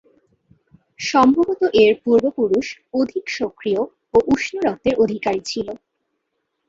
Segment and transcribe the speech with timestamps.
[1.03, 2.67] সম্ভবত এর পূর্বপুরুষ
[2.93, 3.81] অধিক সক্রিয়
[4.13, 5.67] ও উষ্ণ রক্তের অধিকারী ছিল।